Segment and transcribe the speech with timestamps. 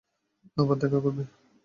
[0.57, 1.23] আবার দেখা করবে?